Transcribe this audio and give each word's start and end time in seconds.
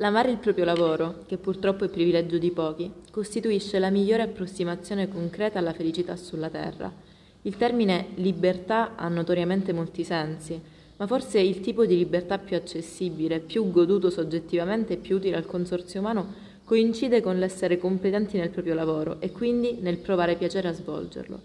L'amare 0.00 0.30
il 0.30 0.38
proprio 0.38 0.64
lavoro, 0.64 1.24
che 1.26 1.36
purtroppo 1.36 1.84
è 1.84 1.90
privilegio 1.90 2.38
di 2.38 2.50
pochi, 2.52 2.90
costituisce 3.10 3.78
la 3.78 3.90
migliore 3.90 4.22
approssimazione 4.22 5.08
concreta 5.08 5.58
alla 5.58 5.74
felicità 5.74 6.16
sulla 6.16 6.48
terra. 6.48 6.90
Il 7.42 7.58
termine 7.58 8.06
libertà 8.14 8.96
ha 8.96 9.08
notoriamente 9.08 9.74
molti 9.74 10.02
sensi, 10.02 10.58
ma 10.96 11.06
forse 11.06 11.38
il 11.40 11.60
tipo 11.60 11.84
di 11.84 11.98
libertà 11.98 12.38
più 12.38 12.56
accessibile, 12.56 13.40
più 13.40 13.70
goduto 13.70 14.08
soggettivamente 14.08 14.94
e 14.94 14.96
più 14.96 15.16
utile 15.16 15.36
al 15.36 15.44
consorzio 15.44 16.00
umano 16.00 16.32
coincide 16.64 17.20
con 17.20 17.38
l'essere 17.38 17.76
competenti 17.76 18.38
nel 18.38 18.48
proprio 18.48 18.72
lavoro 18.72 19.20
e 19.20 19.30
quindi 19.32 19.80
nel 19.82 19.98
provare 19.98 20.36
piacere 20.36 20.68
a 20.68 20.72
svolgerlo. 20.72 21.40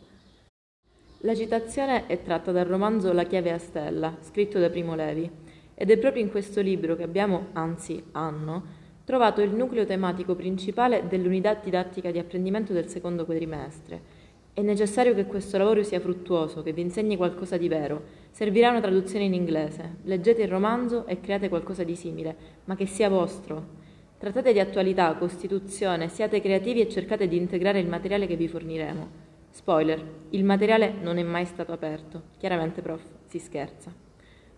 La 1.20 1.36
citazione 1.36 2.08
è 2.08 2.24
tratta 2.24 2.54
dal 2.54 2.66
romanzo 2.66 3.12
La 3.12 3.24
chiave 3.24 3.52
a 3.52 3.58
stella, 3.58 4.16
scritto 4.22 4.60
da 4.60 4.70
Primo 4.70 4.96
Levi, 4.96 5.44
ed 5.76 5.92
è 5.92 5.98
proprio 5.98 6.24
in 6.24 6.32
questo 6.32 6.62
libro 6.62 6.96
che 6.96 7.04
abbiamo, 7.04 7.48
anzi 7.54 8.02
hanno, 8.14 8.84
trovato 9.04 9.42
il 9.42 9.52
nucleo 9.52 9.86
tematico 9.86 10.34
principale 10.34 11.08
dell'unità 11.08 11.54
didattica 11.54 12.12
di 12.12 12.18
apprendimento 12.18 12.74
del 12.74 12.88
secondo 12.88 13.26
quadrimestre. 13.26 14.24
È 14.54 14.62
necessario 14.62 15.14
che 15.14 15.26
questo 15.26 15.58
lavoro 15.58 15.84
sia 15.84 16.00
fruttuoso, 16.00 16.64
che 16.64 16.72
vi 16.72 16.82
insegni 16.82 17.18
qualcosa 17.18 17.58
di 17.58 17.68
vero. 17.68 18.04
Servirà 18.32 18.70
una 18.70 18.80
traduzione 18.80 19.26
in 19.26 19.34
inglese. 19.34 19.98
Leggete 20.04 20.44
il 20.44 20.48
romanzo 20.48 21.06
e 21.08 21.20
create 21.20 21.50
qualcosa 21.50 21.84
di 21.84 21.96
simile, 21.96 22.36
ma 22.64 22.76
che 22.78 22.86
sia 22.86 23.10
vostro. 23.10 23.84
Trattate 24.18 24.54
di 24.54 24.62
attualità, 24.62 25.14
costituzione, 25.16 26.08
siate 26.08 26.40
creativi 26.40 26.80
e 26.80 26.90
cercate 26.90 27.28
di 27.28 27.36
integrare 27.36 27.80
il 27.80 27.88
materiale 27.88 28.28
che 28.28 28.38
vi 28.38 28.48
forniremo. 28.48 29.08
Spoiler, 29.52 30.02
il 30.30 30.46
materiale 30.46 30.94
non 31.02 31.18
è 31.18 31.24
mai 31.24 31.46
stato 31.46 31.74
aperto. 31.74 32.24
Chiaramente, 32.38 32.82
prof, 32.82 33.04
si 33.26 33.40
scherza. 33.40 34.05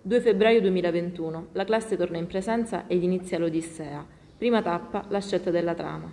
2 0.08 0.22
febbraio 0.22 0.62
2021. 0.62 1.48
La 1.52 1.66
classe 1.66 1.98
torna 1.98 2.18
in 2.18 2.28
presenza 2.28 2.86
ed 2.88 3.04
inizia 3.04 3.38
l'Odissea. 3.38 4.06
Prima 4.38 4.62
tappa, 4.62 5.04
la 5.10 5.20
scelta 5.20 5.52
della 5.52 5.74
trama. 5.74 6.10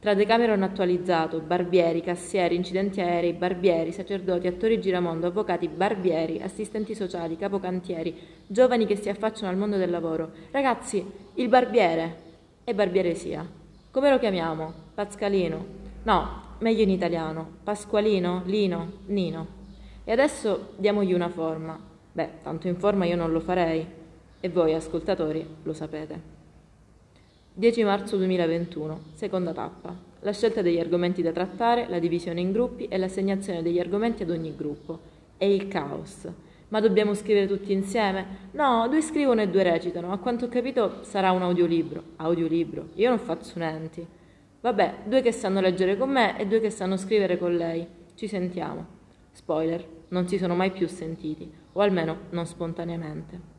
Tra 0.00 0.14
Decameron 0.14 0.64
attualizzato, 0.64 1.38
barbieri, 1.38 2.02
cassieri, 2.02 2.56
incidenti 2.56 3.00
aerei, 3.00 3.32
barbieri, 3.32 3.92
sacerdoti, 3.92 4.48
attori 4.48 4.80
giramondo, 4.80 5.28
avvocati, 5.28 5.68
barbieri, 5.68 6.42
assistenti 6.42 6.96
sociali, 6.96 7.36
capocantieri, 7.36 8.18
giovani 8.44 8.86
che 8.86 8.96
si 8.96 9.08
affacciano 9.08 9.52
al 9.52 9.56
mondo 9.56 9.76
del 9.76 9.90
lavoro. 9.90 10.32
Ragazzi, 10.50 11.08
il 11.34 11.48
barbiere! 11.48 12.16
E 12.64 12.74
barbiere 12.74 13.14
sia. 13.14 13.48
Come 13.92 14.10
lo 14.10 14.18
chiamiamo? 14.18 14.72
Pascalino? 14.94 15.64
No, 16.02 16.56
meglio 16.58 16.82
in 16.82 16.90
italiano. 16.90 17.58
Pasqualino? 17.62 18.42
Lino? 18.46 18.94
Nino. 19.06 19.46
E 20.02 20.10
adesso 20.10 20.72
diamogli 20.76 21.12
una 21.12 21.28
forma. 21.28 21.91
Beh, 22.14 22.28
tanto 22.42 22.68
in 22.68 22.76
forma 22.76 23.06
io 23.06 23.16
non 23.16 23.32
lo 23.32 23.40
farei 23.40 23.86
e 24.38 24.48
voi 24.50 24.74
ascoltatori 24.74 25.46
lo 25.62 25.72
sapete. 25.72 26.40
10 27.54 27.84
marzo 27.84 28.16
2021, 28.18 29.00
seconda 29.14 29.52
tappa. 29.52 29.94
La 30.20 30.32
scelta 30.32 30.60
degli 30.60 30.78
argomenti 30.78 31.22
da 31.22 31.32
trattare, 31.32 31.86
la 31.88 31.98
divisione 31.98 32.40
in 32.40 32.52
gruppi 32.52 32.86
e 32.86 32.98
l'assegnazione 32.98 33.62
degli 33.62 33.78
argomenti 33.78 34.24
ad 34.24 34.30
ogni 34.30 34.54
gruppo. 34.54 34.98
È 35.38 35.44
il 35.46 35.68
caos. 35.68 36.28
Ma 36.68 36.80
dobbiamo 36.80 37.14
scrivere 37.14 37.46
tutti 37.46 37.72
insieme? 37.72 38.50
No, 38.52 38.86
due 38.88 39.00
scrivono 39.00 39.40
e 39.40 39.48
due 39.48 39.62
recitano. 39.62 40.12
A 40.12 40.18
quanto 40.18 40.46
ho 40.46 40.48
capito 40.48 41.02
sarà 41.02 41.30
un 41.30 41.42
audiolibro. 41.42 42.02
Audiolibro? 42.16 42.88
Io 42.94 43.08
non 43.08 43.18
faccio 43.18 43.58
niente. 43.58 44.06
Vabbè, 44.60 44.94
due 45.04 45.22
che 45.22 45.32
sanno 45.32 45.60
leggere 45.60 45.96
con 45.96 46.10
me 46.10 46.38
e 46.38 46.46
due 46.46 46.60
che 46.60 46.70
sanno 46.70 46.96
scrivere 46.96 47.38
con 47.38 47.56
lei. 47.56 47.86
Ci 48.14 48.28
sentiamo. 48.28 48.86
Spoiler, 49.32 49.86
non 50.08 50.28
si 50.28 50.36
sono 50.36 50.54
mai 50.54 50.70
più 50.70 50.86
sentiti 50.88 51.60
o 51.72 51.80
almeno 51.80 52.18
non 52.30 52.46
spontaneamente. 52.46 53.50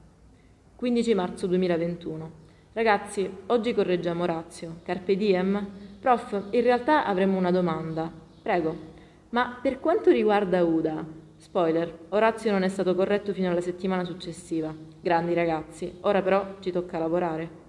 15 0.76 1.14
marzo 1.14 1.48
2021. 1.48 2.32
Ragazzi, 2.74 3.30
oggi 3.48 3.74
correggiamo 3.74 4.24
Orazio. 4.24 4.80
Carpe 4.84 5.16
diem? 5.16 5.68
Prof, 6.00 6.48
in 6.52 6.62
realtà 6.62 7.06
avremmo 7.06 7.38
una 7.38 7.52
domanda. 7.52 8.12
Prego. 8.42 8.92
Ma 9.30 9.58
per 9.62 9.80
quanto 9.80 10.12
riguarda 10.12 10.64
Uda, 10.64 11.06
spoiler, 11.38 12.00
Orazio 12.10 12.52
non 12.52 12.64
è 12.64 12.68
stato 12.68 12.94
corretto 12.96 13.34
fino 13.34 13.50
alla 13.50 13.62
settimana 13.62 14.04
successiva. 14.04 14.74
Grandi 15.00 15.34
ragazzi, 15.34 15.98
ora 16.02 16.22
però 16.22 16.56
ci 16.60 16.72
tocca 16.72 16.98
lavorare. 16.98 17.62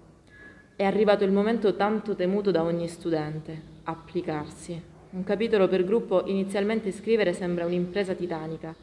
È 0.77 0.85
arrivato 0.85 1.25
il 1.25 1.33
momento 1.33 1.77
tanto 1.77 2.15
temuto 2.15 2.51
da 2.51 2.63
ogni 2.63 2.89
studente, 2.89 3.63
applicarsi. 3.85 4.83
Un 5.11 5.23
capitolo 5.23 5.69
per 5.69 5.85
gruppo 5.85 6.27
inizialmente 6.27 6.91
scrivere 6.91 7.33
sembra 7.33 7.65
un'impresa 7.65 8.15
titanica 8.15 8.75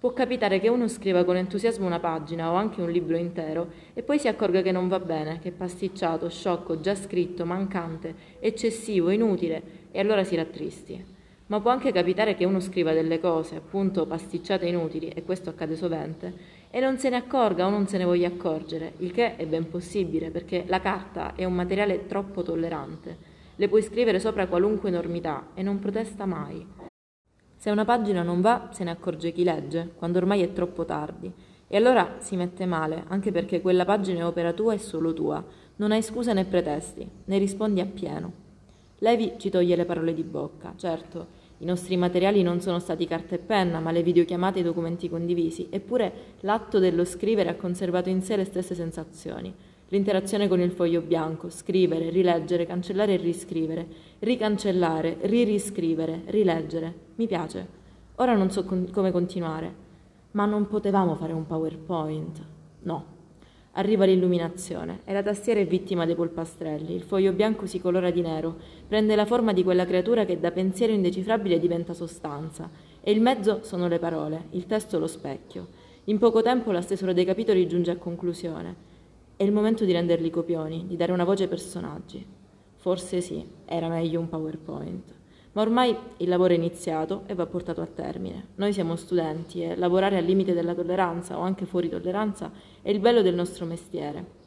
Può 0.00 0.14
capitare 0.14 0.60
che 0.60 0.68
uno 0.68 0.88
scriva 0.88 1.24
con 1.24 1.36
entusiasmo 1.36 1.84
una 1.84 1.98
pagina 1.98 2.50
o 2.50 2.54
anche 2.54 2.80
un 2.80 2.90
libro 2.90 3.18
intero 3.18 3.68
e 3.92 4.02
poi 4.02 4.18
si 4.18 4.28
accorga 4.28 4.62
che 4.62 4.72
non 4.72 4.88
va 4.88 4.98
bene, 4.98 5.40
che 5.40 5.50
è 5.50 5.52
pasticciato, 5.52 6.30
sciocco, 6.30 6.80
già 6.80 6.94
scritto, 6.94 7.44
mancante, 7.44 8.14
eccessivo, 8.40 9.10
inutile 9.10 9.62
e 9.90 10.00
allora 10.00 10.24
si 10.24 10.36
rattristi. 10.36 11.04
Ma 11.48 11.60
può 11.60 11.70
anche 11.70 11.92
capitare 11.92 12.34
che 12.34 12.46
uno 12.46 12.60
scriva 12.60 12.94
delle 12.94 13.20
cose, 13.20 13.56
appunto 13.56 14.06
pasticciate 14.06 14.64
e 14.64 14.68
inutili, 14.70 15.10
e 15.10 15.22
questo 15.22 15.50
accade 15.50 15.76
sovente, 15.76 16.32
e 16.70 16.80
non 16.80 16.96
se 16.96 17.10
ne 17.10 17.16
accorga 17.16 17.66
o 17.66 17.68
non 17.70 17.86
se 17.86 17.98
ne 17.98 18.04
voglia 18.04 18.28
accorgere, 18.28 18.94
il 19.00 19.12
che 19.12 19.36
è 19.36 19.44
ben 19.44 19.68
possibile 19.68 20.30
perché 20.30 20.64
la 20.66 20.80
carta 20.80 21.34
è 21.34 21.44
un 21.44 21.52
materiale 21.52 22.06
troppo 22.06 22.42
tollerante. 22.42 23.18
Le 23.54 23.68
puoi 23.68 23.82
scrivere 23.82 24.18
sopra 24.18 24.46
qualunque 24.46 24.88
enormità 24.88 25.48
e 25.52 25.62
non 25.62 25.78
protesta 25.78 26.24
mai. 26.24 26.89
Se 27.60 27.68
una 27.68 27.84
pagina 27.84 28.22
non 28.22 28.40
va, 28.40 28.70
se 28.72 28.84
ne 28.84 28.90
accorge 28.90 29.32
chi 29.32 29.44
legge, 29.44 29.92
quando 29.94 30.16
ormai 30.16 30.40
è 30.40 30.50
troppo 30.54 30.86
tardi. 30.86 31.30
E 31.68 31.76
allora 31.76 32.14
si 32.16 32.34
mette 32.34 32.64
male, 32.64 33.04
anche 33.08 33.32
perché 33.32 33.60
quella 33.60 33.84
pagina 33.84 34.20
è 34.20 34.24
opera 34.24 34.54
tua 34.54 34.72
e 34.72 34.78
solo 34.78 35.12
tua. 35.12 35.44
Non 35.76 35.92
hai 35.92 36.00
scuse 36.00 36.32
né 36.32 36.46
pretesti, 36.46 37.06
ne 37.22 37.36
rispondi 37.36 37.80
appieno. 37.80 38.32
Levi 39.00 39.34
ci 39.36 39.50
toglie 39.50 39.76
le 39.76 39.84
parole 39.84 40.14
di 40.14 40.22
bocca. 40.22 40.72
Certo, 40.74 41.26
i 41.58 41.66
nostri 41.66 41.98
materiali 41.98 42.42
non 42.42 42.62
sono 42.62 42.78
stati 42.78 43.06
carta 43.06 43.34
e 43.34 43.38
penna, 43.38 43.78
ma 43.78 43.90
le 43.90 44.02
videochiamate 44.02 44.56
e 44.56 44.60
i 44.62 44.64
documenti 44.64 45.10
condivisi. 45.10 45.66
Eppure 45.68 46.12
l'atto 46.40 46.78
dello 46.78 47.04
scrivere 47.04 47.50
ha 47.50 47.56
conservato 47.56 48.08
in 48.08 48.22
sé 48.22 48.36
le 48.36 48.46
stesse 48.46 48.74
sensazioni. 48.74 49.54
L'interazione 49.92 50.46
con 50.46 50.60
il 50.60 50.70
foglio 50.70 51.00
bianco, 51.00 51.50
scrivere, 51.50 52.10
rileggere, 52.10 52.64
cancellare 52.64 53.14
e 53.14 53.16
riscrivere, 53.16 53.88
ricancellare, 54.20 55.16
ririscrivere, 55.22 56.22
rileggere. 56.26 56.94
Mi 57.16 57.26
piace. 57.26 57.66
Ora 58.16 58.36
non 58.36 58.52
so 58.52 58.64
con- 58.64 58.88
come 58.92 59.10
continuare. 59.10 59.88
Ma 60.32 60.44
non 60.44 60.68
potevamo 60.68 61.16
fare 61.16 61.32
un 61.32 61.44
PowerPoint. 61.44 62.40
No. 62.82 63.04
Arriva 63.72 64.04
l'illuminazione 64.04 65.00
e 65.04 65.12
la 65.12 65.24
tastiera 65.24 65.58
è 65.58 65.66
vittima 65.66 66.06
dei 66.06 66.14
polpastrelli. 66.14 66.94
Il 66.94 67.02
foglio 67.02 67.32
bianco 67.32 67.66
si 67.66 67.80
colora 67.80 68.12
di 68.12 68.20
nero, 68.20 68.58
prende 68.86 69.16
la 69.16 69.26
forma 69.26 69.52
di 69.52 69.64
quella 69.64 69.86
creatura 69.86 70.24
che 70.24 70.38
da 70.38 70.52
pensiero 70.52 70.92
indecifrabile 70.92 71.58
diventa 71.58 71.94
sostanza. 71.94 72.70
E 73.00 73.10
il 73.10 73.20
mezzo 73.20 73.64
sono 73.64 73.88
le 73.88 73.98
parole, 73.98 74.44
il 74.50 74.66
testo 74.66 75.00
lo 75.00 75.08
specchio. 75.08 75.66
In 76.04 76.18
poco 76.18 76.42
tempo 76.42 76.70
la 76.70 76.80
stesura 76.80 77.12
dei 77.12 77.24
capitoli 77.24 77.66
giunge 77.66 77.90
a 77.90 77.96
conclusione. 77.96 78.89
È 79.40 79.44
il 79.44 79.52
momento 79.52 79.86
di 79.86 79.92
renderli 79.92 80.28
copioni, 80.28 80.84
di 80.86 80.96
dare 80.96 81.12
una 81.12 81.24
voce 81.24 81.44
ai 81.44 81.48
personaggi. 81.48 82.22
Forse 82.76 83.22
sì, 83.22 83.42
era 83.64 83.88
meglio 83.88 84.20
un 84.20 84.28
PowerPoint. 84.28 85.14
Ma 85.52 85.62
ormai 85.62 85.96
il 86.18 86.28
lavoro 86.28 86.52
è 86.52 86.56
iniziato 86.56 87.22
e 87.24 87.32
va 87.32 87.46
portato 87.46 87.80
a 87.80 87.86
termine. 87.86 88.48
Noi 88.56 88.74
siamo 88.74 88.96
studenti 88.96 89.62
e 89.62 89.76
lavorare 89.76 90.18
al 90.18 90.24
limite 90.24 90.52
della 90.52 90.74
tolleranza 90.74 91.38
o 91.38 91.40
anche 91.40 91.64
fuori 91.64 91.88
tolleranza 91.88 92.52
è 92.82 92.90
il 92.90 93.00
bello 93.00 93.22
del 93.22 93.34
nostro 93.34 93.64
mestiere. 93.64 94.38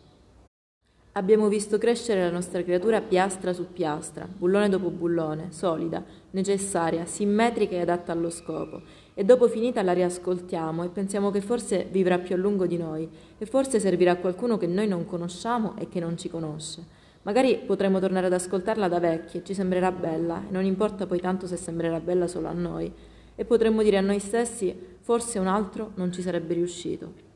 Abbiamo 1.13 1.47
visto 1.47 1.79
crescere 1.79 2.21
la 2.21 2.31
nostra 2.31 2.61
creatura 2.61 3.01
piastra 3.01 3.51
su 3.51 3.73
piastra, 3.73 4.27
bullone 4.27 4.69
dopo 4.69 4.91
bullone, 4.91 5.51
solida, 5.51 6.03
necessaria, 6.31 7.05
simmetrica 7.05 7.73
e 7.73 7.81
adatta 7.81 8.11
allo 8.11 8.29
scopo, 8.29 8.81
e 9.13 9.23
dopo 9.23 9.47
finita 9.47 9.83
la 9.83 9.93
riascoltiamo 9.93 10.83
e 10.83 10.89
pensiamo 10.89 11.29
che 11.29 11.41
forse 11.41 11.87
vivrà 11.91 12.19
più 12.19 12.35
a 12.35 12.37
lungo 12.37 12.65
di 12.65 12.77
noi 12.77 13.07
e 13.37 13.45
forse 13.45 13.79
servirà 13.79 14.11
a 14.11 14.17
qualcuno 14.17 14.57
che 14.57 14.67
noi 14.67 14.87
non 14.87 15.05
conosciamo 15.05 15.75
e 15.77 15.87
che 15.87 15.99
non 15.99 16.17
ci 16.17 16.29
conosce. 16.29 17.01
Magari 17.23 17.57
potremo 17.65 17.99
tornare 17.99 18.25
ad 18.25 18.33
ascoltarla 18.33 18.87
da 18.87 18.99
vecchi 18.99 19.37
e 19.37 19.43
ci 19.43 19.53
sembrerà 19.53 19.91
bella 19.91 20.43
e 20.47 20.51
non 20.51 20.65
importa 20.65 21.05
poi 21.05 21.19
tanto 21.19 21.47
se 21.47 21.55
sembrerà 21.55 21.99
bella 21.99 22.27
solo 22.27 22.47
a 22.47 22.53
noi 22.53 22.91
e 23.35 23.45
potremmo 23.45 23.81
dire 23.81 23.97
a 23.97 24.01
noi 24.01 24.19
stessi 24.19 24.75
forse 24.99 25.39
un 25.39 25.47
altro 25.47 25.91
non 25.95 26.11
ci 26.11 26.21
sarebbe 26.21 26.53
riuscito. 26.53 27.32